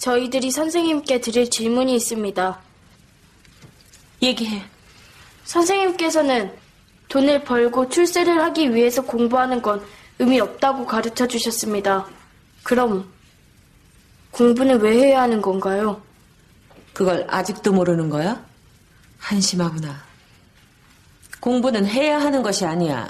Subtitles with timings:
[0.00, 2.58] 저희들이 선생님께 드릴 질문이 있습니다.
[4.22, 4.64] 얘기해.
[5.44, 6.56] 선생님께서는
[7.08, 9.84] 돈을 벌고 출세를 하기 위해서 공부하는 건
[10.18, 12.06] 의미 없다고 가르쳐 주셨습니다.
[12.62, 13.12] 그럼
[14.30, 16.00] 공부는 왜 해야 하는 건가요?
[16.94, 18.42] 그걸 아직도 모르는 거야?
[19.18, 20.02] 한심하구나.
[21.40, 23.06] 공부는 해야 하는 것이 아니야.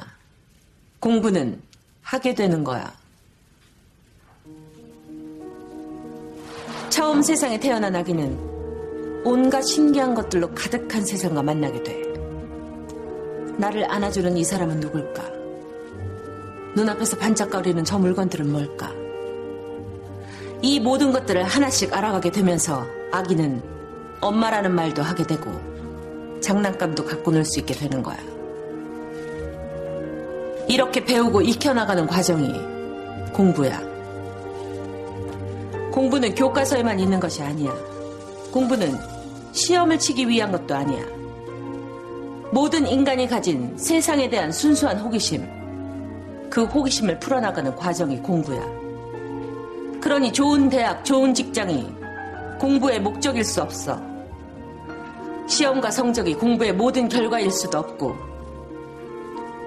[0.98, 1.62] 공부는
[2.02, 2.99] 하게 되는 거야.
[6.90, 12.02] 처음 세상에 태어난 아기는 온갖 신기한 것들로 가득한 세상과 만나게 돼.
[13.58, 15.22] 나를 안아주는 이 사람은 누굴까?
[16.74, 18.92] 눈앞에서 반짝거리는 저 물건들은 뭘까?
[20.62, 23.62] 이 모든 것들을 하나씩 알아가게 되면서 아기는
[24.20, 25.50] 엄마라는 말도 하게 되고
[26.40, 28.18] 장난감도 갖고 놀 수 있게 되는 거야.
[30.68, 32.52] 이렇게 배우고 익혀나가는 과정이
[33.32, 33.89] 공부야.
[35.92, 37.72] 공부는 교과서에만 있는 것이 아니야.
[38.52, 38.96] 공부는
[39.52, 41.04] 시험을 치기 위한 것도 아니야.
[42.52, 48.60] 모든 인간이 가진 세상에 대한 순수한 호기심, 그 호기심을 풀어나가는 과정이 공부야.
[50.00, 51.92] 그러니 좋은 대학, 좋은 직장이
[52.58, 54.00] 공부의 목적일 수 없어.
[55.46, 58.14] 시험과 성적이 공부의 모든 결과일 수도 없고,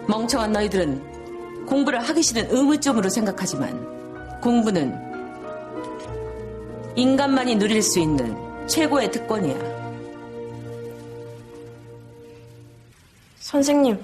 [0.08, 5.03] 멍청한 너희들은 공부를 하기 싫은 의무점으로 생각하지만, 공부는
[6.96, 8.36] 인간만이 누릴 수 있는
[8.68, 9.56] 최고의 특권이야.
[13.40, 14.04] 선생님,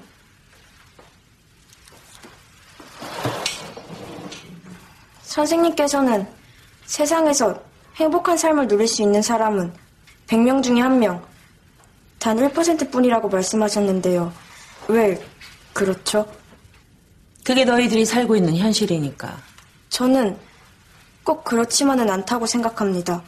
[5.22, 6.28] 선생님께서는
[6.86, 7.62] 세상에서
[7.96, 9.72] 행복한 삶을 누릴 수 있는 사람은
[10.28, 11.24] 100명 중에 한 명,
[12.18, 14.34] 단 1% 뿐이라고 말씀하셨는데요.
[14.88, 15.24] 왜
[15.74, 16.26] 그렇죠?
[17.44, 19.38] 그게 너희들이 살고 있는 현실이니까.
[19.90, 20.38] 저는
[21.30, 23.22] 꼭 그렇지만은 않다고 생각합니다.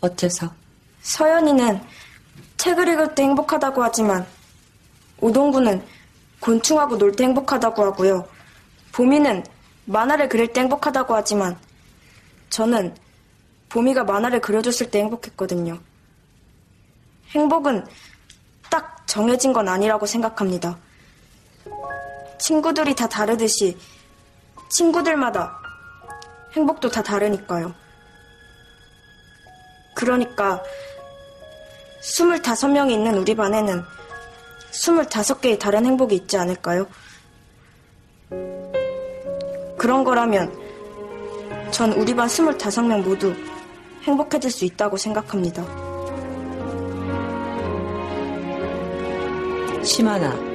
[0.00, 0.50] 어째서?
[1.02, 1.78] 서연이는
[2.56, 4.26] 책을 읽을 때 행복하다고 하지만
[5.20, 5.84] 우동구는
[6.40, 8.26] 곤충하고 놀 때 행복하다고 하고요.
[8.92, 9.44] 보미는
[9.84, 11.58] 만화를 그릴 때 행복하다고 하지만
[12.48, 12.96] 저는
[13.68, 15.78] 보미가 만화를 그려줬을 때 행복했거든요.
[17.32, 17.84] 행복은
[18.70, 20.78] 딱 정해진 건 아니라고 생각합니다.
[22.38, 23.76] 친구들이 다 다르듯이
[24.70, 25.59] 친구들마다
[26.52, 27.74] 행복도 다 다르니까요.
[29.94, 30.62] 그러니까
[32.02, 33.82] 25명이 있는 우리 반에는
[34.72, 36.86] 25개의 다른 행복이 있지 않을까요?
[39.76, 40.52] 그런 거라면
[41.70, 43.34] 전 우리 반 25명 모두
[44.02, 45.64] 행복해질 수 있다고 생각합니다.
[49.82, 50.49] 심하나.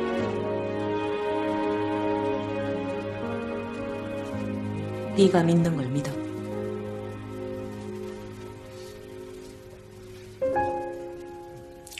[5.17, 6.11] 네가 믿는 걸 믿어.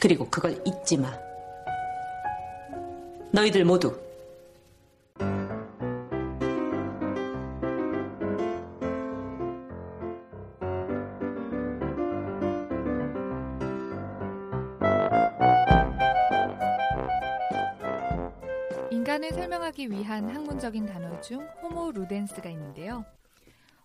[0.02, 1.12] 그리고 그걸 잊지 마.
[3.32, 4.05] 너희들 모두
[20.16, 23.04] 위한 학문적인 단어 중 호모 루덴스가 있는데요.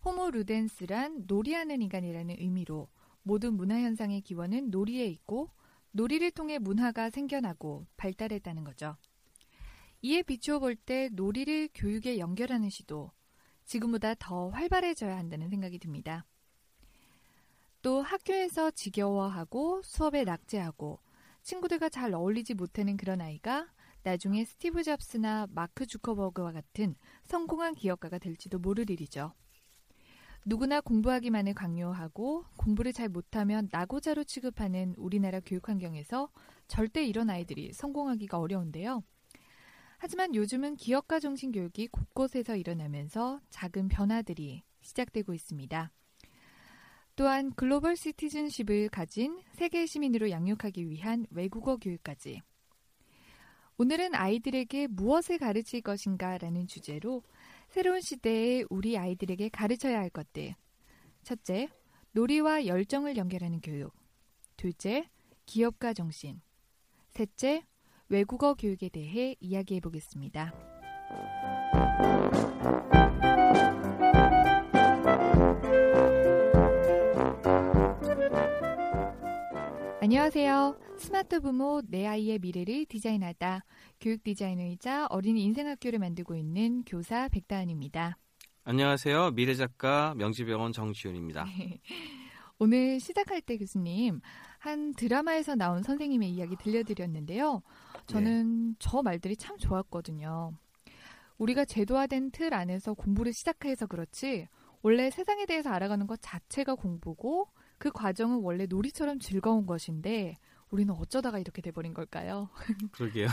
[0.04, 2.88] 호모 루덴스란 놀이하는 인간이라는 의미로
[3.24, 5.50] 모든 문화 현상의 기원은 놀이에 있고
[5.90, 8.96] 놀이를 통해 문화가 생겨나고 발달했다는 거죠.
[10.02, 13.10] 이에 비추어 볼 때 놀이를 교육에 연결하는 시도
[13.64, 16.26] 지금보다 더 활발해져야 한다는 생각이 듭니다.
[17.82, 21.00] 또 학교에서 지겨워하고 수업에 낙제하고
[21.42, 23.66] 친구들과 잘 어울리지 못하는 그런 아이가
[24.02, 26.94] 나중에 스티브 잡스나 마크 주커버그와 같은
[27.24, 29.32] 성공한 기업가가 될지도 모를 일이죠.
[30.46, 36.30] 누구나 공부하기만을 강요하고 공부를 잘 못하면 나고자로 취급하는 우리나라 교육 환경에서
[36.66, 39.02] 절대 이런 아이들이 성공하기가 어려운데요.
[39.98, 45.92] 하지만 요즘은 기업가 정신 교육이 곳곳에서 일어나면서 작은 변화들이 시작되고 있습니다.
[47.16, 52.40] 또한 글로벌 시티즌십을 가진 세계 시민으로 양육하기 위한 외국어 교육까지.
[53.80, 57.22] 오늘은 아이들에게 무엇을 가르칠 것인가 라는 주제로
[57.70, 60.54] 새로운 시대에 우리 아이들에게 가르쳐야 할 것들.
[61.22, 61.70] 첫째,
[62.12, 63.94] 놀이와 열정을 연결하는 교육.
[64.58, 65.08] 둘째,
[65.46, 66.42] 기업가 정신.
[67.08, 67.64] 셋째,
[68.10, 70.52] 외국어 교육에 대해 이야기해 보겠습니다.
[80.10, 80.76] 안녕하세요.
[80.98, 83.64] 스마트 부모 내 아이의 미래를 디자인하다.
[84.00, 88.18] 교육 디자이너이자 어린이 인생학교를 만들고 있는 교사 백다은입니다.
[88.64, 89.30] 안녕하세요.
[89.30, 91.46] 미래 작가 명지병원 정지훈입니다.
[92.58, 94.20] 오늘 시작할 때 교수님
[94.58, 97.62] 한 드라마에서 나온 선생님의 이야기 들려드렸는데요.
[98.06, 98.74] 저는 네.
[98.80, 100.54] 저 말들이 참 좋았거든요.
[101.38, 104.48] 우리가 제도화된 틀 안에서 공부를 시작해서 그렇지
[104.82, 107.46] 원래 세상에 대해서 알아가는 것 자체가 공부고
[107.80, 110.36] 그 과정은 원래 놀이처럼 즐거운 것인데
[110.68, 112.50] 우리는 어쩌다가 이렇게 돼버린 걸까요?
[112.92, 113.28] 그러게요.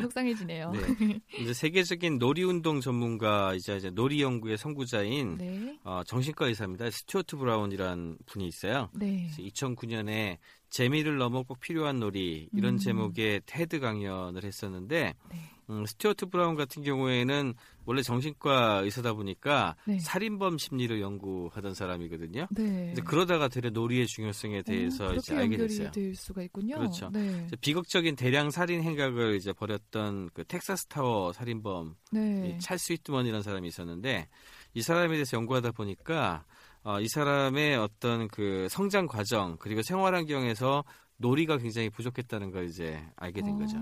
[0.00, 0.72] 속상해지네요.
[0.72, 0.80] 네.
[1.38, 5.78] 이제 세계적인 놀이운동 전문가 이제, 이제 놀이 연구의 선구자인 네.
[5.84, 6.90] 어, 정신과 의사입니다.
[6.90, 8.88] 스튜어트 브라운이라는 분이 있어요.
[8.94, 9.30] 네.
[9.38, 10.38] 2009년에
[10.70, 12.78] 재미를 넘어 꼭 필요한 놀이 이런 음.
[12.78, 15.55] 제목의 테드 강연을 했었는데 네.
[15.68, 17.54] 음, 스튜어트 브라운 같은 경우에는
[17.84, 19.98] 원래 정신과 의사다 보니까 네.
[19.98, 22.48] 살인범 심리를 연구하던 사람이거든요.
[22.50, 22.94] 네.
[23.04, 25.90] 그러다가 되려 놀이의 중요성에 대해서 오, 이제 알게 됐어요.
[25.90, 26.76] 될 수가 있군요.
[26.76, 27.10] 그렇죠.
[27.12, 27.46] 네.
[27.60, 32.58] 비극적인 대량 살인 행각을 이제 벌였던 그 텍사스 타워 살인범 네.
[32.60, 34.28] 찰스 위트먼이라는 사람이 있었는데
[34.74, 36.44] 이 사람에 대해서 연구하다 보니까
[36.82, 40.84] 어, 이 사람의 어떤 그 성장 과정 그리고 생활 환경에서
[41.18, 43.78] 놀이가 굉장히 부족했다는 걸 이제 알게 된 어, 거죠.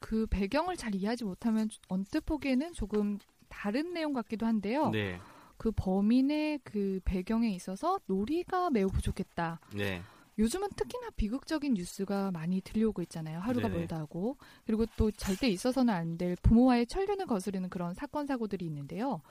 [0.00, 4.90] 그 배경을 잘 이해하지 못하면 언뜻 보기에는 조금 다른 내용 같기도 한데요.
[4.90, 5.18] 네.
[5.56, 9.60] 그 범인의 그 배경에 있어서 놀이가 매우 부족했다.
[9.74, 10.02] 네.
[10.36, 13.38] 요즘은 특히나 비극적인 뉴스가 많이 들려오고 있잖아요.
[13.38, 13.76] 하루가 네.
[13.78, 14.36] 멀다 하고.
[14.66, 19.22] 그리고 또 절대 있어서는 안 될 부모와의 천륜을 거스르는 그런 사건, 사고들이 있는데요.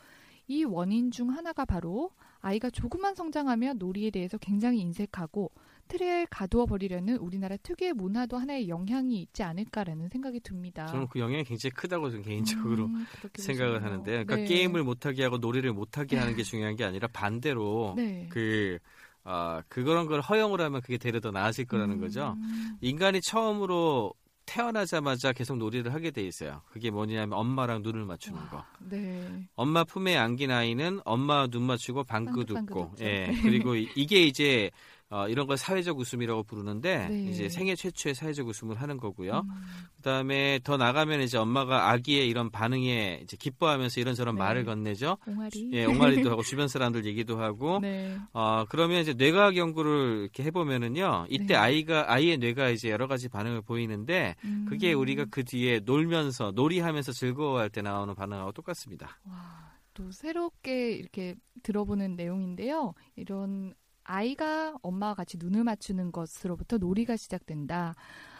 [0.47, 5.51] 이 원인 중 하나가 바로 아이가 조금만 성장하면 놀이에 대해서 굉장히 인색하고
[5.87, 10.85] 틀에 가두어 버리려는 우리나라 특유의 문화도 하나의 영향이 있지 않을까라는 생각이 듭니다.
[10.87, 13.91] 저는 그 영향이 굉장히 크다고 저는 개인적으로 음, 생각을 보시네요.
[13.91, 14.45] 하는데, 그러니까 네.
[14.45, 18.27] 게임을 못하게 하고 놀이를 못하게 하는 게 중요한 게 아니라 반대로 네.
[18.29, 18.79] 그
[19.23, 22.01] 아, 그런 걸 허용을 하면 그게 되려 더 나아질 거라는 음.
[22.01, 22.35] 거죠.
[22.81, 24.13] 인간이 처음으로
[24.45, 26.61] 태어나자마자 계속 놀이를 하게 돼 있어요.
[26.69, 28.65] 그게 뭐냐면 엄마랑 눈을 맞추는 와, 거.
[28.79, 29.47] 네.
[29.55, 32.91] 엄마 품에 안긴 아이는 엄마 눈 맞추고 방긋 웃고.
[32.99, 33.33] 예.
[33.41, 34.69] 그리고 이게 이제
[35.13, 37.25] 어, 이런 걸 사회적 웃음이라고 부르는데 네.
[37.25, 39.43] 이제 생애 최초의 사회적 웃음을 하는 거고요.
[39.45, 39.49] 음.
[39.97, 44.39] 그다음에 더 나가면 이제 엄마가 아기의 이런 반응에 이제 기뻐하면서 이런저런 네.
[44.39, 45.19] 말을 건네죠.
[45.27, 45.69] 옹알이.
[45.73, 47.77] 예, 옹알이도 하고 주변 사람들 얘기도 하고.
[47.79, 48.17] 네.
[48.33, 51.27] 어, 그러면 이제 뇌과학 연구를 이렇게 해 보면은요.
[51.29, 51.55] 이때 네.
[51.57, 54.65] 아이가 아이의 뇌가 이제 여러 가지 반응을 보이는데 음.
[54.67, 59.19] 그게 우리가 그 뒤에 놀면서 놀이하면서 즐거워할 때 나오는 반응하고 똑같습니다.
[59.25, 59.73] 와.
[59.93, 62.95] 또 새롭게 이렇게 들어보는 내용인데요.
[63.15, 67.95] 이런 아이가 엄마와 같이 눈을 맞추는 것으로부터 놀이가 시작된다.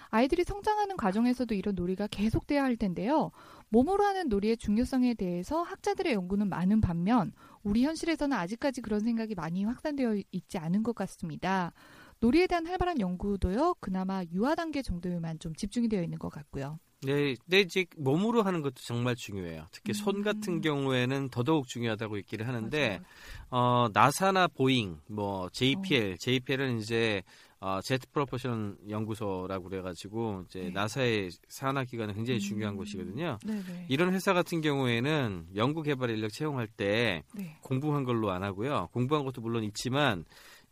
[0.09, 3.31] 아이들이 성장하는 과정에서도 이런 놀이가 계속돼야 할 텐데요.
[3.69, 7.31] 몸으로 하는 놀이의 중요성에 대해서 학자들의 연구는 많은 반면
[7.63, 11.73] 우리 현실에서는 아직까지 그런 생각이 많이 확산되어 있지 않은 것 같습니다.
[12.23, 13.75] 놀이에 대한 활발한 연구도요.
[13.81, 16.79] 그나마 유아 단계 정도에만 좀 집중이 되어 있는 것 같고요.
[17.01, 19.67] 네, 근데 이제 몸으로 하는 것도 정말 중요해요.
[19.73, 19.93] 특히 음.
[19.93, 23.01] 손 같은 경우에는 더더욱 중요하다고 얘기를 하는데
[23.49, 26.15] 어, 나사나 보잉, 뭐 JPL, 어.
[26.17, 27.23] JPL은 이제
[27.59, 30.69] 어, Jet Propulsion 연구소라고 그래가지고 이제 네.
[30.69, 32.77] 나사의 산하 기관은 굉장히 중요한 음.
[32.77, 33.37] 곳이거든요.
[33.45, 33.87] 네네.
[33.89, 37.57] 이런 회사 같은 경우에는 연구 개발 인력 채용할 때 네.
[37.61, 38.87] 공부한 걸로 안 하고요.
[38.93, 40.23] 공부한 것도 물론 있지만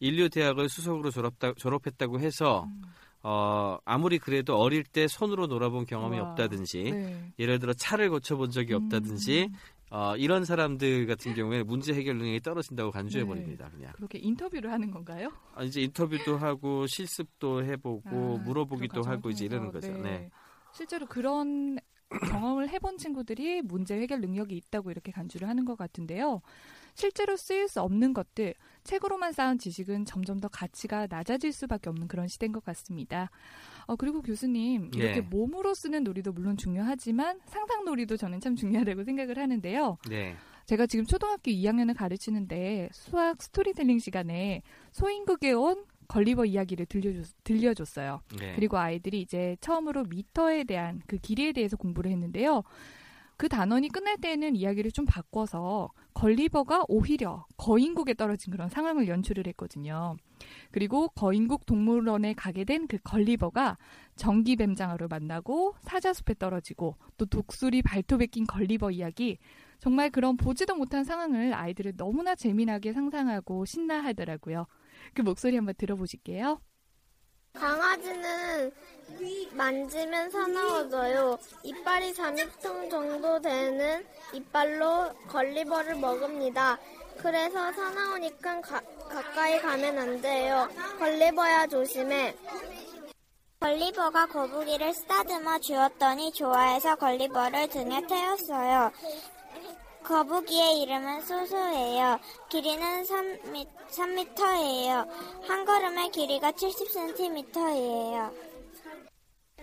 [0.02, 2.82] 일류 대학을 수석으로 졸업다, 졸업했다고 해서 음.
[3.24, 7.34] 어, 아무리 그래도 어릴 때 손으로 놀아본 경험이 와, 없다든지, 네.
[7.38, 8.84] 예를 들어 차를 고쳐본 적이 음.
[8.84, 9.50] 없다든지,
[9.92, 13.66] 어, 이런 사람들 같은 경우에 문제 해결 능력이 떨어진다고 간주해 버립니다.
[13.66, 13.78] 네.
[13.78, 13.94] 그냥.
[13.94, 15.32] 그렇게 인터뷰를 하는 건가요?
[15.54, 19.92] 아, 이제 인터뷰도 하고 실습도 해보고 아, 물어보기도 하고 이제 이러는 거죠.
[19.92, 20.02] 네.
[20.02, 20.30] 네.
[20.74, 21.78] 실제로 그런
[22.10, 26.42] 경험을 해본 친구들이 문제 해결 능력이 있다고 이렇게 간주를 하는 것 같은데요.
[26.96, 32.28] 실제로 쓰일 수 없는 것들, 책으로만 쌓은 지식은 점점 더 가치가 낮아질 수밖에 없는 그런
[32.28, 33.30] 시대인 것 같습니다.
[33.86, 35.22] 어, 그리고 교수님, 이렇게 네.
[35.22, 39.98] 몸으로 쓰는 놀이도 물론 중요하지만 상상 놀이도 저는 참 중요하다고 생각을 하는데요.
[40.10, 40.36] 네.
[40.66, 44.62] 제가 지금 초등학교 2학년을 가르치는데 수학 스토리텔링 시간에
[44.92, 48.22] 소인국에 온 걸리버 이야기를 들려줬, 들려줬어요.
[48.38, 48.54] 네.
[48.56, 52.64] 그리고 아이들이 이제 처음으로 미터에 대한 그 길이에 대해서 공부를 했는데요.
[53.42, 60.16] 그 단원이 끝날 때는 이야기를 좀 바꿔서 걸리버가 오히려 거인국에 떨어진 그런 상황을 연출을 했거든요.
[60.70, 63.80] 그리고 거인국 동물원에 가게 된 그 걸리버가
[64.16, 69.40] 전기뱀장어를 만나고 사자숲에 떨어지고 또 독수리 발톱에 낀 걸리버 이야기
[69.80, 74.68] 정말 그런 보지도 못한 상황을 아이들을 너무나 재미나게 상상하고 신나하더라고요.
[75.16, 76.62] 그 목소리 한번 들어보실게요.
[77.54, 78.72] 강아지는
[79.52, 81.38] 만지면 사나워져요.
[81.64, 86.78] 이빨이 4미터 정도 되는 이빨로 걸리버를 먹습니다.
[87.18, 90.68] 그래서 사나우니까 가, 가까이 가면 안 돼요.
[90.98, 92.36] 걸리버야 조심해.
[93.60, 98.92] 걸리버가 거북이를 쓰다듬어 주었더니 좋아해서 걸리버를 등에 태웠어요.
[100.04, 102.20] 거북이의 이름은 소소예요.
[102.50, 105.08] 길이는 3미, 3m예요.
[105.48, 108.32] 한 걸음의 길이가 70cm예요.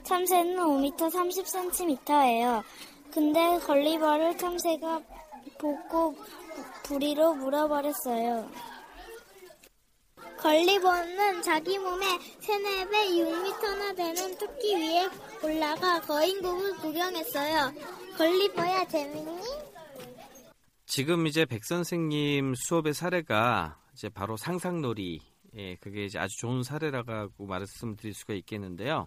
[0.04, 2.62] 참새는 5m 30cm예요.
[3.10, 5.00] 근데 걸리버를 참새가
[5.58, 6.14] 보고
[6.84, 8.48] 부리로 물어버렸어요.
[10.38, 12.08] 걸리버는 자기 몸의
[12.40, 15.08] 3, 4배 6m나 되는 토끼 위에
[15.42, 17.72] 올라가 거인국을 구경했어요.
[18.16, 19.42] 걸리버야 재밌니?
[20.88, 25.20] 지금 이제 백 선생님 수업의 사례가 이제 바로 상상놀이.
[25.56, 29.06] 예, 그게 이제 아주 좋은 사례라고 말씀드릴 수가 있겠는데요.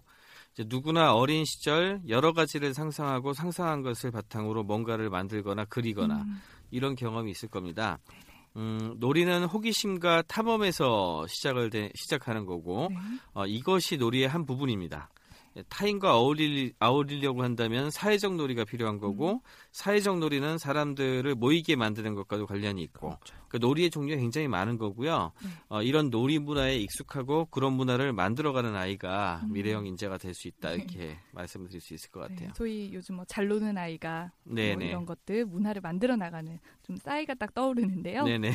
[0.53, 6.41] 이제 누구나 어린 시절 여러 가지를 상상하고 상상한 것을 바탕으로 뭔가를 만들거나 그리거나 음.
[6.69, 7.97] 이런 경험이 있을 겁니다.
[8.57, 12.97] 음, 놀이는 호기심과 탐험에서 시작을 되, 시작하는 거고 네.
[13.33, 15.09] 어, 이것이 놀이의 한 부분입니다.
[15.57, 19.39] 예, 타인과 어울리, 어울리려고 한다면 사회적 놀이가 필요한 거고 음.
[19.71, 23.17] 사회적 놀이는 사람들을 모이게 만드는 것과도 관련이 있고
[23.49, 25.33] 그 놀이의 종류가 굉장히 많은 거고요.
[25.43, 25.49] 네.
[25.67, 29.51] 어, 이런 놀이 문화에 익숙하고 그런 문화를 만들어가는 아이가 음.
[29.53, 30.75] 미래형 인재가 될 수 있다 네.
[30.75, 32.47] 이렇게 말씀을 드릴 수 있을 것 같아요.
[32.47, 34.55] 네, 소위 요즘 뭐 잘 노는 아이가 뭐.
[34.57, 38.23] 이런 것들 문화를 만들어 나가는 좀 싸이가 딱 떠오르는데요.
[38.23, 38.53] 네네.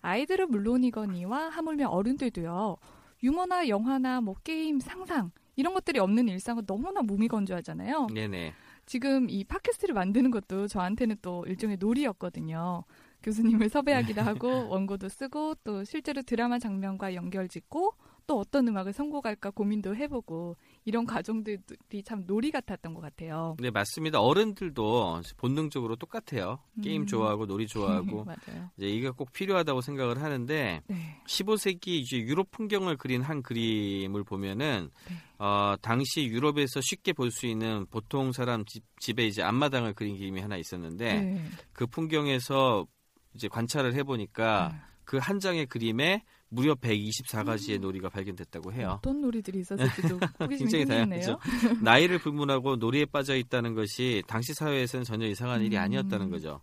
[0.00, 2.76] 아이들은 물론이거니와 하물며 어른들도요.
[3.22, 8.08] 유머나 영화나 뭐 게임, 상상 이런 것들이 없는 일상은 너무나 몸이 건조하잖아요.
[8.14, 8.54] 네네.
[8.86, 12.84] 지금 이 팟캐스트를 만드는 것도 저한테는 또 일종의 놀이였거든요.
[13.22, 17.94] 교수님을 섭외하기도 하고 원고도 쓰고 또 실제로 드라마 장면과 연결 짓고
[18.26, 23.56] 또 어떤 음악을 선곡할까 고민도 해보고 이런 과정들이 참 놀이 같았던 것 같아요.
[23.60, 24.20] 네, 맞습니다.
[24.20, 26.58] 어른들도 본능적으로 똑같아요.
[26.82, 27.06] 게임 음.
[27.06, 28.70] 좋아하고 놀이 좋아하고 맞아요.
[28.76, 31.22] 이제 이게 꼭 필요하다고 생각을 하는데 네.
[31.26, 35.14] 15세기 이제 유럽 풍경을 그린 한 그림을 보면은 네.
[35.38, 40.40] 어, 당시 유럽에서 쉽게 볼 수 있는 보통 사람 집, 집에 이제 앞마당을 그린 그림이
[40.40, 41.44] 하나 있었는데 네.
[41.72, 42.86] 그 풍경에서
[43.34, 44.72] 이제 관찰을 해 보니까
[45.04, 48.96] 그 한 장의 그림에 무려 124가지의 놀이가 발견됐다고 해요.
[48.98, 50.18] 어떤 놀이들이 있었을지도
[50.50, 50.84] 굉장히.
[50.84, 51.38] 다양하죠.
[51.80, 55.82] 나이를 불문하고 놀이에 빠져 있다는 것이 당시 사회에서는 전혀 이상한 일이 음.
[55.82, 56.60] 아니었다는 거죠.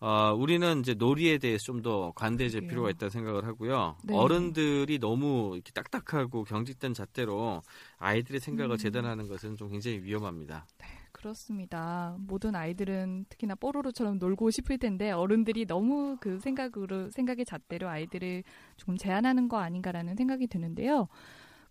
[0.00, 2.66] 어, 우리는 이제 놀이에 대해서 좀 더 관대해질.
[2.66, 3.96] 필요가 있다고 생각을 하고요.
[4.02, 4.14] 네.
[4.16, 7.62] 어른들이 너무 이렇게 딱딱하고 경직된 잣대로
[7.98, 8.76] 아이들의 생각을 음.
[8.76, 10.66] 재단하는 것은 좀 굉장히 위험합니다.
[11.18, 12.16] 그렇습니다.
[12.20, 18.44] 모든 아이들은 특히나 뽀로로처럼 놀고 싶을 텐데 어른들이 너무 그 생각으로 생각의 잣대로 아이들을
[18.76, 21.08] 조금 제한하는 거 아닌가라는 생각이 드는데요.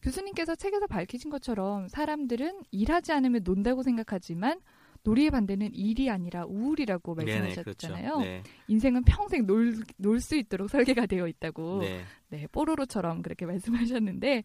[0.01, 4.60] 교수님께서 책에서 밝히신 것처럼 사람들은 일하지 않으면 논다고 생각하지만
[5.07, 8.19] 놀이의 반대는 일이 아니라 우울이라고 말씀하셨잖아요.
[8.19, 8.43] 네.
[8.67, 11.79] 인생은 평생 놀 놀 수 있도록 설계가 되어 있다고.
[11.79, 12.01] 네.
[12.29, 13.45] 네, 뽀로로처럼 그렇게
[13.95, 14.43] 말씀하셨는데,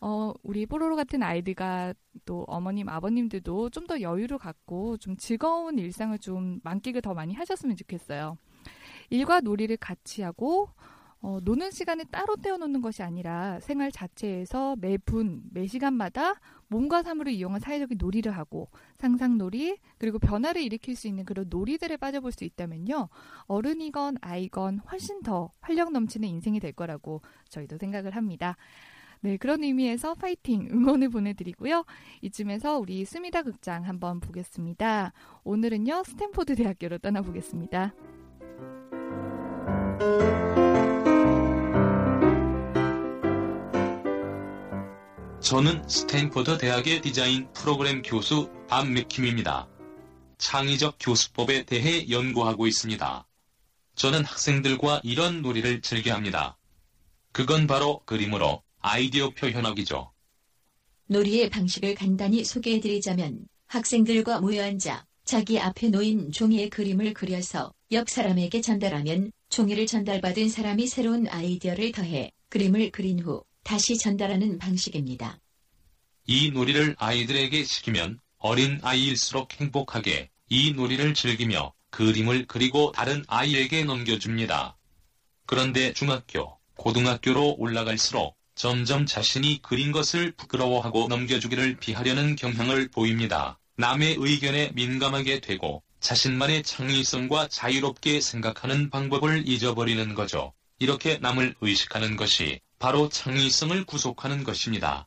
[0.00, 1.94] 어, 우리 뽀로로 같은 아이들과
[2.24, 7.76] 또 어머님, 아버님들도 좀 더 여유를 갖고 좀 즐거운 일상을 좀 만끽을 더 많이 하셨으면
[7.76, 8.36] 좋겠어요.
[9.10, 10.70] 일과 놀이를 같이 하고,
[11.22, 16.34] 어, 노는 시간을 따로 떼어놓는 것이 아니라 생활 자체에서 매 분, 매 시간마다
[16.66, 22.32] 몸과 삶으로 이용한 사회적인 놀이를 하고 상상놀이 그리고 변화를 일으킬 수 있는 그런 놀이들에 빠져볼
[22.32, 23.08] 수 있다면요
[23.46, 28.56] 어른이건 아이건 훨씬 더 활력 넘치는 인생이 될 거라고 저희도 생각을 합니다.
[29.20, 31.84] 네 그런 의미에서 파이팅 응원을 보내드리고요
[32.22, 35.12] 이쯤에서 우리 스미다 극장 한번 보겠습니다.
[35.44, 37.94] 오늘은요 스탠포드 대학교로 떠나보겠습니다.
[45.42, 49.68] 저는 스탠포드 대학의 디자인 프로그램 교수 밥 맥킴입니다.
[50.38, 53.26] 창의적 교수법에 대해 연구하고 있습니다.
[53.96, 56.56] 저는 학생들과 이런 놀이를 즐겨합니다.
[57.32, 60.12] 그건 바로 그림으로 아이디어 표현하기죠.
[61.06, 68.60] 놀이의 방식을 간단히 소개해드리자면 학생들과 모여 앉아 자기 앞에 놓인 종이에 그림을 그려서 옆 사람에게
[68.60, 75.38] 전달하면 종이를 전달받은 사람이 새로운 아이디어를 더해 그림을 그린 후 다시 전달하는 방식입니다.
[76.26, 84.76] 이 놀이를 아이들에게 시키면 어린 아이일수록 행복하게 이 놀이를 즐기며 그림을 그리고 다른 아이에게 넘겨줍니다.
[85.46, 93.58] 그런데 중학교, 고등학교로 올라갈수록 점점 자신이 그린 것을 부끄러워하고 넘겨주기를 비하려는 경향을 보입니다.
[93.76, 100.52] 남의 의견에 민감하게 되고 자신만의 창의성과 자유롭게 생각하는 방법을 잊어버리는 거죠.
[100.78, 105.06] 이렇게 남을 의식하는 것이 바로 창의성을 구속하는 것입니다.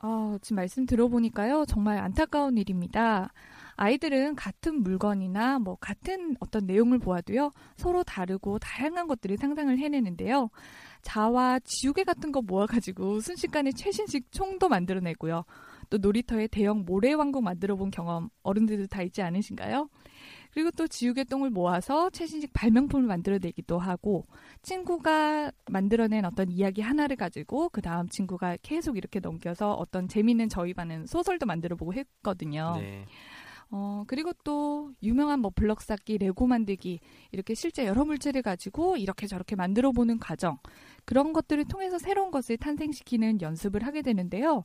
[0.00, 3.34] 어, 지금 말씀 들어보니까요, 정말 안타까운 일입니다.
[3.76, 10.48] 아이들은 같은 물건이나 뭐 같은 어떤 내용을 보아도요, 서로 다르고 다양한 것들을 상상을 해내는데요.
[11.02, 15.44] 자와 지우개 같은 거 모아가지고 순식간에 최신식 총도 만들어내고요.
[15.90, 19.90] 또 놀이터에 대형 모래왕국 만들어 본 경험 어른들도 다 있지 않으신가요?
[20.52, 24.26] 그리고 또 지우개 똥을 모아서 최신식 발명품을 만들어내기도 하고
[24.62, 30.74] 친구가 만들어낸 어떤 이야기 하나를 가지고 그 다음 친구가 계속 이렇게 넘겨서 어떤 재미있는 저희
[30.74, 32.74] 반은 소설도 만들어보고 했거든요.
[32.76, 33.06] 네.
[33.74, 39.26] 어, 그리고 또 유명한 뭐 블럭 쌓기, 레고 만들기 이렇게 실제 여러 물체를 가지고 이렇게
[39.26, 40.58] 저렇게 만들어 보는 과정
[41.06, 44.64] 그런 것들을 통해서 새로운 것을 탄생시키는 연습을 하게 되는데요.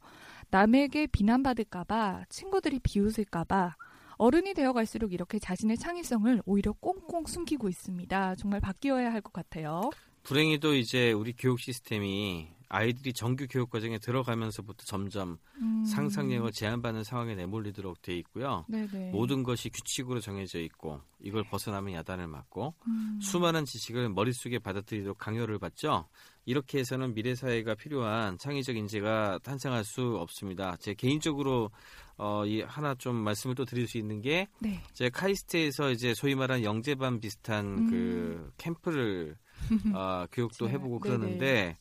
[0.49, 3.77] 남에게 비난받을까봐 친구들이 비웃을까봐
[4.17, 8.35] 어른이 되어갈수록 이렇게 자신의 창의성을 오히려 꽁꽁 숨기고 있습니다.
[8.35, 9.89] 정말 바뀌어야 할 것 같아요.
[10.23, 15.85] 불행히도 이제 우리 교육 시스템이 아이들이 정규 교육 과정에 들어가면서부터 점점 음.
[15.85, 18.65] 상상력을 제한받는 상황에 내몰리도록 돼 있고요.
[18.67, 19.11] 네네.
[19.11, 23.19] 모든 것이 규칙으로 정해져 있고 이걸 벗어나면 야단을 맞고 음.
[23.21, 26.07] 수많은 지식을 머릿속에 받아들이도록 강요를 받죠.
[26.45, 30.75] 이렇게 해서는 미래 사회가 필요한 창의적 인재가 탄생할 수 없습니다.
[30.79, 31.71] 제 개인적으로
[32.17, 34.81] 어, 이 하나 좀 말씀을 또 드릴 수 있는 게 네.
[34.93, 37.89] 제 카이스트에서 이제 소위 말하는 영재반 비슷한 음.
[37.89, 39.37] 그 캠프를
[39.95, 40.99] 어, 교육도 네, 해보고.
[40.99, 41.77] 그러는데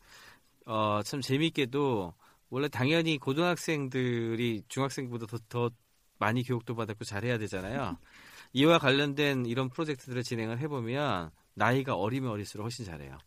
[0.66, 2.12] 어, 참 재미있게도
[2.50, 5.70] 원래 당연히 고등학생들이 중학생보다 더, 더
[6.18, 7.96] 많이 교육도 받았고 잘해야 되잖아요.
[8.52, 13.18] 이와 관련된 이런 프로젝트들을 진행을 해보면 나이가 어리면 어릴수록 훨씬 잘해요.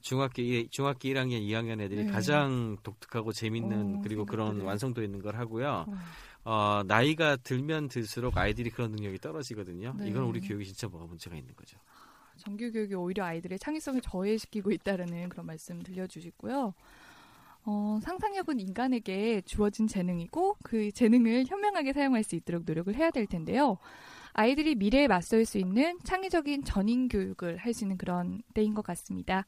[0.00, 2.12] 중학교 일- 중학교 1학년, 2학년 애들이 네.
[2.12, 4.60] 가장 독특하고 재밌는 어, 그리고 그런.
[4.60, 5.86] 완성도 있는 걸 하고요.
[5.88, 5.94] 어.
[6.48, 9.94] 어, 나이가 들면 들수록 아이들이 그런 능력이 떨어지거든요.
[9.98, 10.08] 네.
[10.08, 11.76] 이건 우리 교육이 진짜 뭐가 문제가 있는 거죠.
[12.38, 16.72] 정규 교육이 오히려 아이들의 창의성을 저해시키고 있다는 그런 말씀 들려주시고요.
[17.66, 23.76] 어, 상상력은 인간에게 주어진 재능이고 그 재능을 현명하게 사용할 수 있도록 노력을 해야 될 텐데요.
[24.32, 29.44] 아이들이 미래에 맞설 수 있는 창의적인 전인 교육을 할 수 있는 그런 때인 것 같습니다.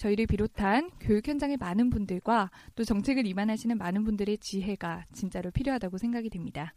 [0.00, 6.30] 저희를 비롯한 교육 현장의 많은 분들과 또 정책을 이만하시는 많은 분들의 지혜가 진짜로 필요하다고 생각이
[6.30, 6.72] 됩니다.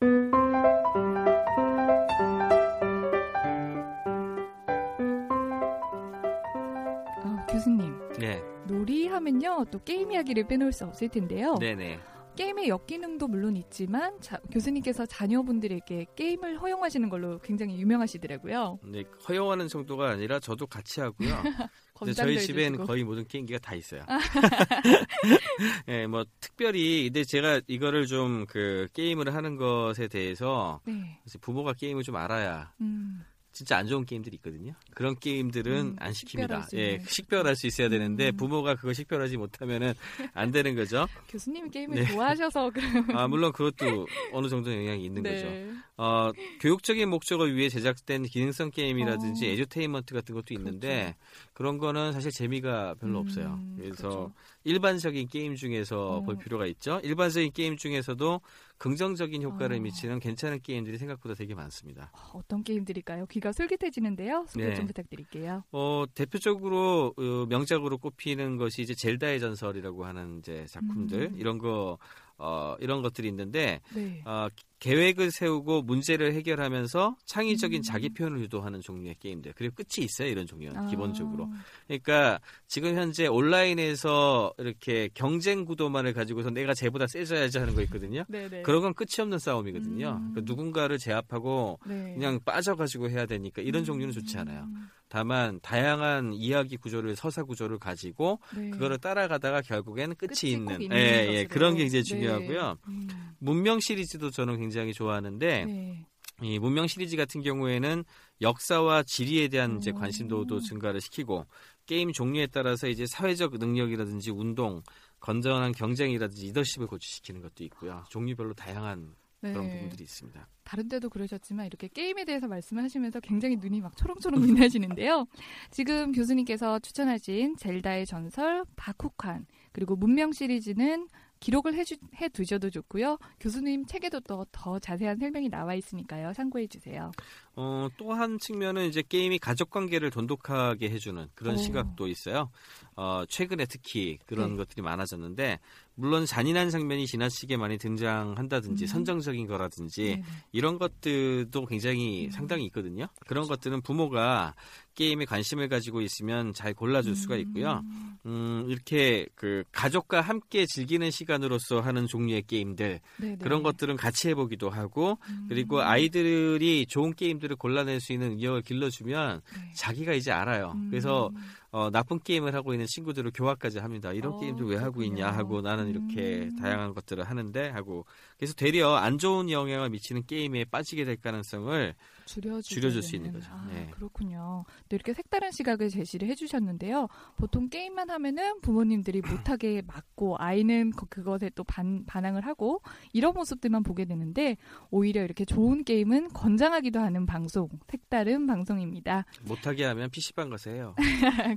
[7.24, 11.56] 아, 교수님, 네, 놀이하면요 또 게임 이야기를 빼놓을 수 없을 텐데요.
[11.62, 11.98] 네, 네.
[12.36, 18.80] 게임의 역기능도 물론 있지만 자- 교수님께서 자녀분들에게 게임을 허용하시는 걸로 굉장히 유명하시더라고요.
[18.86, 21.30] 네, 허용하는 정도가 아니라 저도 같이 하고요.
[22.16, 22.78] 저희 집엔.
[22.86, 24.04] 거의 모든 게임기가 다 있어요.
[25.88, 31.20] 예, 뭐 특별히 근데 제가 이거를 좀 그 게임을 하는 것에 대해서 네.
[31.42, 34.74] 부모가 게임을 좀 알아야 음, 진짜 안 좋은 게임들이 있거든요.
[34.96, 36.70] 그런 게임들은 음, 안 식별할 시킵니다.
[36.70, 37.06] 수 예, 있는.
[37.06, 38.38] 식별할 수 있어야 되는데 음.
[38.38, 39.94] 부모가 그거 식별하지 못하면은
[40.34, 41.08] 안 되는 거죠.
[41.30, 42.06] 교수님이 게임을 네.
[42.08, 45.46] 좋아하셔서 그러면 아, 물론 그것도 어느 정도 영향이 있는 거죠.
[45.46, 45.72] 네.
[45.98, 49.50] 어, 교육적인 목적을 위해 제작된 기능성 게임이라든지 어.
[49.52, 51.16] 에듀테인먼트 같은 것도 있는데
[51.54, 53.60] 그런 거는 사실 재미가 별로 음, 없어요.
[53.78, 54.34] 그래서 그렇죠.
[54.64, 56.22] 일반적인 게임 중에서 어.
[56.22, 57.00] 볼 필요가 있죠.
[57.04, 58.42] 일반적인 게임 중에서도
[58.78, 59.80] 긍정적인 효과를 어.
[59.80, 62.12] 미치는 괜찮은 게임들이 생각보다 되게 많습니다.
[62.34, 63.28] 어떤 게임들일까요?
[63.28, 64.46] 귀가 솔깃해지는데요.
[64.48, 64.76] 소개 네.
[64.76, 65.64] 좀 부탁드릴게요.
[65.72, 71.40] 어, 대표적으로 어, 명작으로 꼽히는 것이 이제 젤다의 전설이라고 하는 이제 작품들 음.
[71.40, 71.98] 이런 거
[72.38, 74.22] 어, 이런 것들이 있는데 네.
[74.26, 74.48] 어,
[74.84, 77.82] 계획을 세우고 문제를 해결하면서 창의적인 음.
[77.84, 79.54] 자기 표현을 유도하는 종류의 게임들.
[79.56, 81.50] 그리고 끝이 있어요, 이런 종류는 아, 기본적으로.
[81.88, 88.26] 그러니까 지금 현재 온라인에서 이렇게 경쟁 구도만을 가지고서 내가 쟤보다 세져야지 하는 거 있거든요.
[88.66, 90.20] 그런 건 끝이 없는 싸움이거든요.
[90.22, 90.34] 음.
[90.36, 92.16] 그 누군가를 제압하고 네.
[92.16, 94.68] 그냥 빠져가지고 해야 되니까 이런 종류는 좋지 않아요.
[95.08, 98.72] 다만 다양한 이야기 구조를 서사 구조를 가지고 네.
[98.72, 101.46] 그거를 따라가다가 결국에는 끝이, 끝이 꼭 있는, 있는 예, 예.
[101.46, 102.04] 그런 게 이제 네.
[102.04, 102.78] 중요하고요.
[102.88, 103.08] 음.
[103.38, 106.06] 문명 시리즈도 저는 굉장히 좋아하는데 네.
[106.42, 108.04] 이 문명 시리즈 같은 경우에는
[108.42, 109.96] 역사와 지리에 대한 이제 오.
[109.96, 111.46] 관심도도 증가를 시키고
[111.86, 114.82] 게임 종류에 따라서 이제 사회적 능력이라든지 운동,
[115.20, 118.04] 건전한 경쟁이라든지 리더십을 고취시키는 것도 있고요.
[118.10, 119.52] 종류별로 다양한 네.
[119.52, 120.48] 그런 부분들이 있습니다.
[120.64, 125.26] 다른 데도 그러셨지만 이렇게 게임에 대해서 말씀을 하시면서 굉장히 눈이 막 초롱초롱 빛나시는데요.
[125.70, 131.08] 지금 교수님께서 추천하신 젤다의 전설, 바쿠칸, 그리고 문명 시리즈는
[131.44, 133.18] 기록을 해주, 해 두셔도 좋고요.
[133.42, 136.32] 교수님 책에도 또 더 자세한 설명이 나와 있으니까요.
[136.34, 137.12] 참고해 주세요.
[137.56, 141.58] 어, 또 한 측면은 이제 게임이 가족 관계를 돈독하게 해주는 그런 오.
[141.58, 142.50] 시각도 있어요.
[142.96, 144.58] 어, 최근에 특히 그런 네.
[144.58, 145.60] 것들이 많아졌는데,
[145.96, 148.88] 물론 잔인한 장면이 지나치게 많이 등장한다든지, 음.
[148.88, 150.24] 선정적인 거라든지, 네네.
[150.52, 153.08] 이런 것들도 굉장히 상당히 있거든요.
[153.28, 154.56] 그런 것들은 부모가
[154.96, 157.84] 게임에 관심을 가지고 있으면 잘 골라줄 수가 있고요.
[158.26, 163.38] 음, 이렇게 그 가족과 함께 즐기는 시간으로서 하는 종류의 게임들, 네네.
[163.38, 169.42] 그런 것들은 같이 해보기도 하고, 그리고 아이들이 좋은 게임들을 골라낼 수 있는 의욕을 길러주면
[169.76, 170.76] 자기가 이제 알아요.
[170.90, 171.32] 그래서
[171.74, 174.14] 어, 나쁜 게임을 하고 있는 친구들을 교화까지 합니다.
[174.14, 176.56] 이런 어, 게임들 왜 하고 있냐 하고 나는 이렇게 음.
[176.56, 178.06] 다양한 것들을 하는데 하고
[178.38, 183.16] 그래서 되려 안 좋은 영향을 미치는 게임에 빠지게 될 가능성을 줄여줄 수.
[183.16, 183.50] 있는 거죠.
[183.52, 183.88] 아, 네.
[183.92, 184.66] 그렇군요.
[184.90, 187.08] 또 이렇게 색다른 시각을 제시를 해주셨는데요.
[187.38, 192.82] 보통 게임만 하면은 부모님들이 못하게 막고 아이는 그- 그것에 또 반, 반항을 하고
[193.14, 194.58] 이런 모습들만 보게 되는데
[194.90, 199.26] 오히려 이렇게 좋은 게임은 건장하기도 하는 방송, 색다른 방송입니다.
[199.44, 200.96] 못하게 하면 PC방 가서 해요.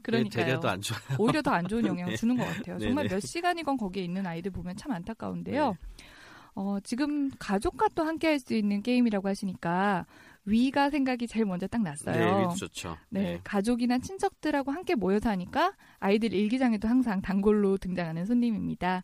[0.03, 0.61] 그러니까요.
[0.65, 0.81] 안.
[1.19, 2.17] 오히려 더 안 좋은 영향을 네.
[2.17, 2.79] 주는 것 같아요.
[2.79, 3.15] 정말 네네.
[3.15, 5.71] 몇 시간이건 거기에 있는 아이들 보면 참 안타까운데요.
[5.71, 5.77] 네.
[6.59, 10.07] 어, 지금 가족과 또 함께 할 수 있는 게임이라고 하시니까
[10.47, 12.15] Wii가 생각이 제일 먼저 딱 났어요.
[12.17, 12.97] 네, Wii도 좋죠.
[13.11, 13.41] 네, 네.
[13.45, 19.03] 가족이나 친척들하고 함께 모여서 하니까 아이들 일기장에도 항상 단골로 등장하는 손님입니다.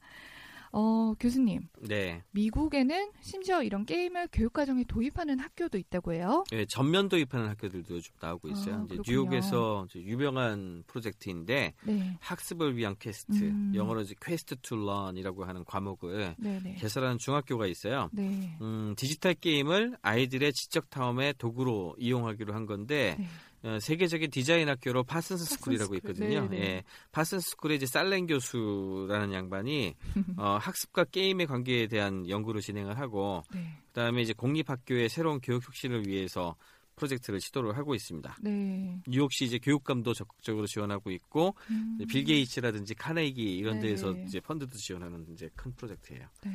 [0.75, 2.23] 어, 교수님, 네.
[2.31, 6.45] 미국에는 심지어 이런 게임을 교육과정에 도입하는 학교도 있다고 해요.
[6.53, 8.77] 예, 전면 도입하는 학교들도 좀 나오고 있어요.
[8.77, 9.03] 아, 이제.
[9.07, 12.17] 뉴욕에서 이제 유명한 프로젝트인데 네.
[12.21, 13.73] 학습을 위한 퀘스트, 음.
[13.75, 16.77] 영어로 이제 Quest to Learn이라고 하는 과목을 네네.
[16.77, 18.09] 개설하는 중학교가 있어요.
[18.13, 18.57] 네.
[18.63, 23.27] 음, 디지털 게임을 아이들의 지적 탐험의 도구로 이용하기로 한 건데 네.
[23.65, 25.97] 어, 세계적인 디자인 학교로 파슨스 스쿨이라고 스쿨.
[25.99, 26.49] 있거든요.
[26.49, 26.63] 네, 네.
[26.63, 29.95] 예, 파슨스 스쿨의 이제 살렌 교수라는 양반이
[30.37, 33.79] 어, 학습과 게임의 관계에 대한 연구를 진행을 하고 네.
[33.89, 36.57] 그다음에 이제 공립 학교의 새로운 교육 혁신을 위해서
[36.97, 38.37] 프로젝트를 시도를 하고 있습니다.
[38.43, 39.01] 네.
[39.07, 41.99] 뉴욕시 이제 교육감도 적극적으로 지원하고 있고 음.
[42.09, 43.89] 빌 게이츠라든지 카네기 이런 네.
[43.89, 46.27] 데에서 이제 펀드도 지원하는 이제 큰 프로젝트예요.
[46.45, 46.51] 네.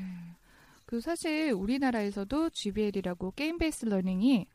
[0.85, 4.45] 그 사실 우리나라에서도 GBL이라고 game based learning이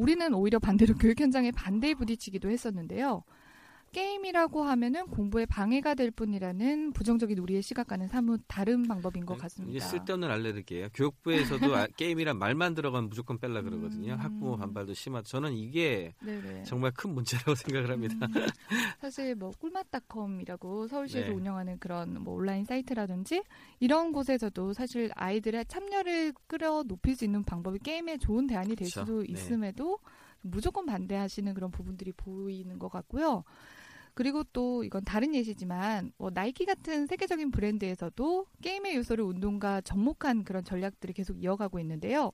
[0.00, 3.22] 우리는 오히려 반대로 교육 현장에 반대에 부딪히기도 했었는데요.
[3.92, 9.70] 게임이라고 하면은 공부에 방해가 될 뿐이라는 부정적인 우리의 시각과는 사뭇 다른 방법인 것 같습니다.
[9.70, 10.88] 이게 쓸데없는 알레르기예요.
[10.94, 14.14] 교육부에서도 아, 게임이란 말만 들어가면 무조건 뺄라 그러거든요.
[14.14, 14.18] 음.
[14.18, 15.28] 학부모 반발도 심하죠.
[15.28, 16.64] 저는 이게 네네.
[16.64, 18.14] 정말 큰 문제라고 생각을 합니다.
[18.22, 18.28] 음,
[19.00, 21.34] 사실 뭐 꿀맛닷컴이라고 서울시에서 네.
[21.34, 23.42] 운영하는 그런 뭐 온라인 사이트라든지
[23.80, 29.00] 이런 곳에서도 사실 아이들의 참여를 끌어 높일 수 있는 방법이 게임에 좋은 대안이 될 그쵸.
[29.00, 29.32] 수도 네.
[29.32, 29.98] 있음에도
[30.42, 33.44] 무조건 반대하시는 그런 부분들이 보이는 것 같고요.
[34.20, 40.62] 그리고 또 이건 다른 예시지만 뭐 나이키 같은 세계적인 브랜드에서도 게임의 요소를 운동과 접목한 그런
[40.62, 42.30] 전략들을 계속 이어가고 있는데요.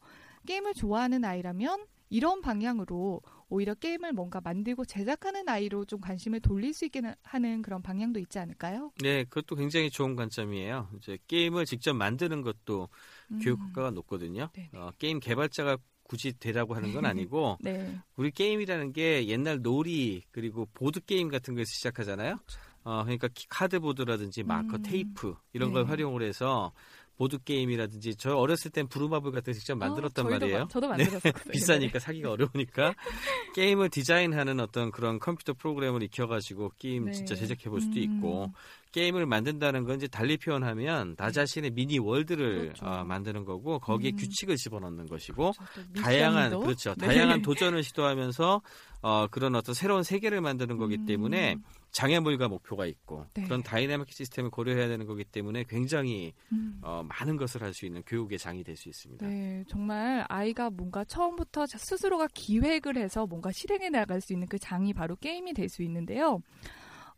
[0.49, 6.87] 게임을 좋아하는 아이라면 이런 방향으로 오히려 게임을 뭔가 만들고 제작하는 아이로 좀 관심을 돌릴 수
[6.87, 8.91] 있게 하는 그런 방향도 있지 않을까요?
[9.01, 10.89] 네, 그것도 굉장히 좋은 관점이에요.
[10.99, 12.89] 이제 게임을 직접 만드는 것도
[13.31, 13.39] 음.
[13.41, 14.51] 교육 효과가 높거든요.
[14.75, 17.99] 어, 게임 개발자가 굳이 되라고 하는 건 아니고 네.
[18.17, 22.39] 우리 게임이라는 게 옛날 놀이 그리고 보드 게임 같은 거에서 시작하잖아요.
[22.85, 24.83] 어, 그러니까 키- cardboard라든지 마커, 음.
[24.83, 25.75] 테이프 이런 네.
[25.75, 26.73] 걸 활용을 해서
[27.17, 30.59] 보드 게임이라든지 저 어렸을 땐 부루마블 같은 거 직접 만들었단 어, 말이에요.
[30.61, 31.33] 마- 저도 네, 만들었었어요.
[31.51, 32.95] 비싸니까 사기가 어려우니까
[33.57, 37.13] 게임을 디자인하는 어떤 그런 컴퓨터 프로그램을 익혀가지고 게임 네.
[37.13, 38.03] 진짜 제작해 볼 수도 음.
[38.03, 38.53] 있고
[38.97, 42.87] 게임을 만든다는 건 이제 달리 표현하면 나 자신의 mini world를 그렇죠.
[42.87, 44.17] 어, 만드는 거고 거기에 음.
[44.17, 45.53] 규칙을 집어넣는 것이고
[45.95, 46.59] 또 다양한?
[46.61, 47.07] 그렇죠 네.
[47.07, 48.63] 다양한 도전을 시도하면서
[49.03, 51.05] 어, 그런 어떤 새로운 세계를 만드는 거기 음.
[51.05, 51.57] 때문에
[51.93, 53.45] 장애물과 목표가 있고 네.
[53.45, 56.79] 그런 dynamic system을 고려해야 되는 거기 때문에 굉장히 음.
[56.83, 59.27] 어, 많은 것을 할 수 있는 교육의 장이 될 수 있습니다.
[59.27, 64.59] 네, 정말 아이가 뭔가 처음부터 자- 스스로가 기획을 해서 뭔가 실행해 나갈 수 있는 그
[64.59, 66.41] 장이 바로 게임이 될 수 있는데요.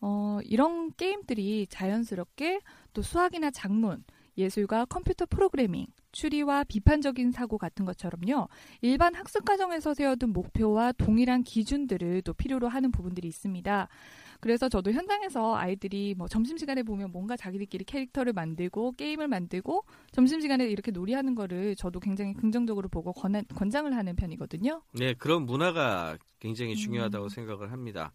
[0.01, 2.61] 어, 이런 게임들이 자연스럽게
[2.93, 4.05] 또 수학이나 작문,
[4.39, 8.49] 예술과 컴퓨터 프로그래밍, 추리와 비판적인 사고 같은 것처럼요.
[8.81, 13.89] 일반 학습 과정에서 세워둔 목표와 동일한 기준들을 또 필요로 하는 부분들이 있습니다.
[14.41, 20.93] 그래서 저도 현장에서 아이들이 뭐 점심시간에 보면 뭔가 자기들끼리 캐릭터를 만들고 게임을 만들고 점심시간에 이렇게
[20.93, 24.83] 놀이하는 거를 저도 굉장히 긍정적으로 보고 권, 권장을 하는 편이거든요.
[24.93, 26.77] 네, 그런 문화가 굉장히 음.
[26.77, 28.13] 중요하다고 생각을 합니다.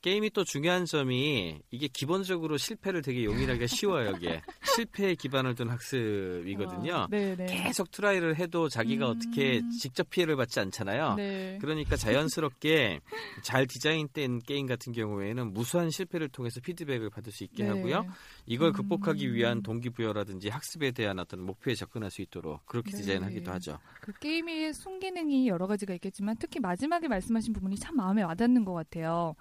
[0.00, 4.12] 게임이 또 중요한 점이 이게 기본적으로 실패를 되게 용인하기가 쉬워요.
[4.16, 4.40] 이게
[4.76, 6.94] 실패에 기반을 둔 학습이거든요.
[6.94, 7.46] 아, 네네.
[7.46, 9.16] 계속 try를 해도 자기가 음.
[9.16, 11.14] 어떻게 직접 피해를 받지 않잖아요.
[11.16, 11.58] 네.
[11.60, 13.00] 그러니까 자연스럽게
[13.42, 17.70] 잘 디자인된 게임 같은 경우에는 무수한 실패를 통해서 피드백을 받을 수 있게 네.
[17.70, 18.06] 하고요.
[18.46, 18.72] 이걸 음.
[18.72, 22.98] 극복하기 위한 동기부여라든지 학습에 대한 어떤 목표에 접근할 수 있도록 그렇게 네.
[22.98, 23.78] 디자인하기도 하죠.
[24.00, 29.34] 그 게임의 순기능이 여러 가지가 있겠지만 특히 마지막에 말씀하신 부분이 참 마음에 와닿는 것 같아요.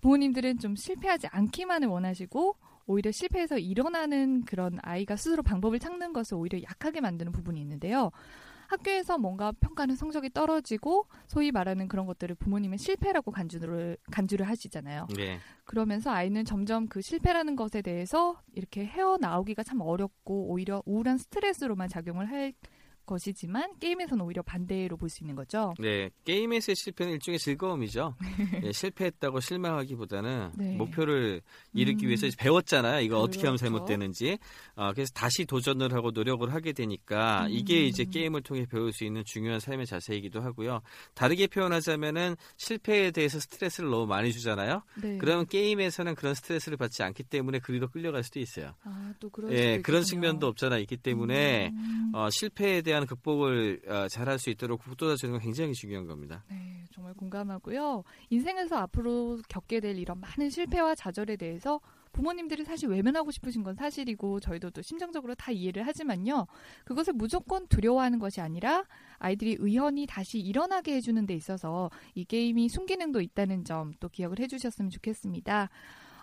[0.00, 6.60] 부모님들은 좀 실패하지 않기만을 원하시고 오히려 실패해서 일어나는 그런 아이가 스스로 방법을 찾는 것을 오히려
[6.62, 8.10] 약하게 만드는 부분이 있는데요.
[8.70, 15.08] 학교에서 뭔가 평가는 성적이 떨어지고 소위 말하는 그런 것들을 부모님은 실패라고 간주를 간주를 하시잖아요.
[15.16, 15.38] 네.
[15.64, 22.30] 그러면서 아이는 점점 그 실패라는 것에 대해서 이렇게 헤어나오기가 참 어렵고 오히려 우울한 스트레스로만 작용을
[22.30, 22.52] 할
[23.10, 25.74] 것이지만 게임에서는 오히려 반대로 볼 수 있는 거죠.
[25.78, 28.14] 네, 게임에서의 실패는 일종의 즐거움이죠.
[28.64, 30.76] 예, 실패했다고 실망하기보다는 네.
[30.76, 31.42] 목표를
[31.72, 32.08] 이루기 음.
[32.08, 33.00] 위해서 이제 배웠잖아요.
[33.00, 33.64] 이거 어떻게 하면 그렇죠.
[33.64, 34.38] 잘못되는지.
[34.76, 37.84] 어, 그래서 다시 도전을 하고 노력을 하게 되니까 이게 음.
[37.86, 40.80] 이제 게임을 통해 배울 수 있는 중요한 삶의 자세이기도 하고요.
[41.14, 44.82] 다르게 표현하자면은 실패에 대해서 스트레스를 너무 많이 주잖아요.
[45.02, 45.18] 네.
[45.18, 48.74] 그러면 게임에서는 그런 스트레스를 받지 않기 때문에 그리로 끌려갈 수도 있어요.
[48.84, 50.00] 아, 또 그런 예, 그런.
[50.10, 52.10] 측면도 없잖아 있기 때문에 음.
[52.14, 56.44] 어, 실패에 대한 극복을 어, 잘할 수 있도록 북돋아주는 건 굉장히 중요한 겁니다.
[56.50, 58.02] 네, 정말 공감하고요.
[58.30, 61.80] 인생에서 앞으로 겪게 될 이런 많은 실패와 좌절에 대해서
[62.12, 66.48] 부모님들이 사실 외면하고 싶으신 건 사실이고 저희도 또 심정적으로 다 이해를 하지만요.
[66.84, 68.84] 그것을 무조건 두려워하는 것이 아니라
[69.18, 74.90] 아이들이 의연히 다시 일어나게 해주는 데 있어서 이 게임이 순기능도 있다는 점 또 기억을 해주셨으면
[74.90, 75.68] 좋겠습니다.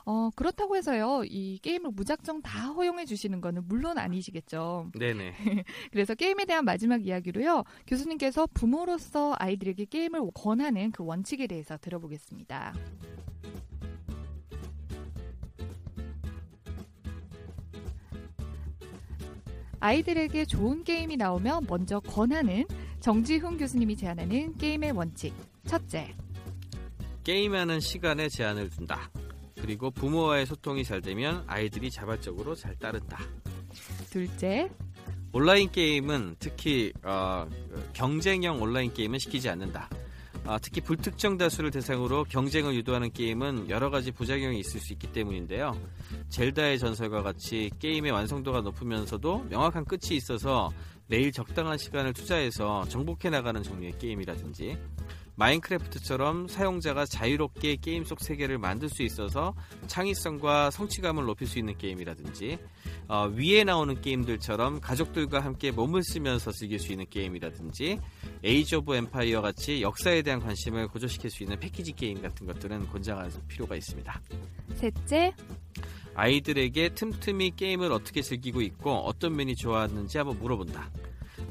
[0.09, 4.89] 어, 그렇다고 해서요, 이 게임을 무작정 다 허용해 주시는 거는 물론 아니시겠죠.
[4.97, 5.33] 네네.
[5.91, 7.65] 그래서 게임에 대한 마지막 이야기로요.
[7.85, 12.73] 교수님께서 부모로서 아이들에게 게임을 권하는 그 원칙에 대해서 들어보겠습니다.
[19.81, 22.65] 아이들에게 좋은 게임이 나오면 먼저 권하는
[23.01, 25.33] 정지훈 교수님이 제안하는 게임의 원칙.
[25.65, 26.15] 첫째,
[27.25, 29.11] 게임하는 시간에 제한을 둔다.
[29.61, 33.19] 그리고 부모와의 소통이 잘 되면 아이들이 자발적으로 잘 따른다.
[34.09, 34.69] 둘째,
[35.33, 37.47] 온라인 게임은 특히 어,
[37.93, 39.89] 경쟁형 온라인 게임은 시키지 않는다.
[40.45, 45.77] 아, 특히 불특정 다수를 대상으로 경쟁을 유도하는 게임은 여러 가지 부작용이 있을 수 있기 때문인데요.
[46.29, 50.71] 젤다의 전설과 같이 게임의 완성도가 높으면서도 명확한 끝이 있어서
[51.07, 54.77] 매일 적당한 시간을 투자해서 정복해 나가는 종류의 게임이라든지
[55.37, 59.53] 마인크래프트처럼 사용자가 자유롭게 게임 속 세계를 만들 수 있어서
[59.85, 62.57] 창의성과 성취감을 높일 수 있는 게임이라든지
[63.07, 67.99] 어, Wii에 나오는 게임들처럼 가족들과 함께 몸을 쓰면서 즐길 수 있는 게임이라든지
[68.43, 73.31] Age of Empire 같이 역사에 대한 관심을 고조시킬 수 있는 패키지 게임 같은 것들은 권장할
[73.47, 74.21] 필요가 있습니다.
[74.75, 75.33] 셋째,
[76.15, 80.89] 아이들에게 틈틈이 게임을 어떻게 즐기고 있고 어떤 면이 좋았는지 한번 물어본다.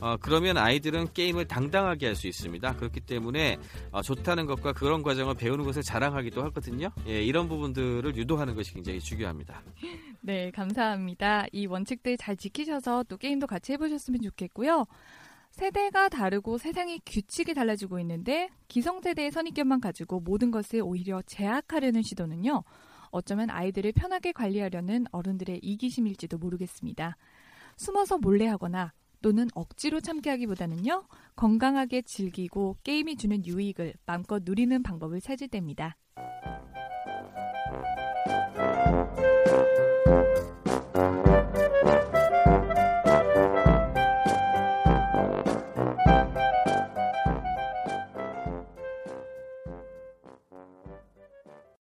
[0.01, 2.77] 어, 그러면 아이들은 게임을 당당하게 할 수 있습니다.
[2.77, 3.59] 그렇기 때문에
[3.93, 6.91] 어, 좋다는 것과 그런 과정을 배우는 것을 자랑하기도 하거든요.
[7.07, 9.63] 예, 이런 부분들을 유도하는 것이 굉장히 중요합니다.
[10.23, 11.47] 네, 감사합니다.
[11.53, 14.87] 이 원칙들 잘 지키셔서 또 게임도 같이 해보셨으면 좋겠고요.
[15.51, 22.63] 세대가 다르고 세상의 규칙이 달라지고 있는데 기성세대의 선입견만 가지고 모든 것을 오히려 제약하려는 시도는요.
[23.11, 27.17] 어쩌면 아이들을 편하게 관리하려는 어른들의 이기심일지도 모르겠습니다.
[27.77, 28.93] 숨어서 몰래 하거나
[29.27, 31.03] 또는 억지로 참게 하기보다는요.
[31.35, 35.97] 건강하게 즐기고 게임이 주는 유익을 마음껏 누리는 방법을 찾을 때입니다.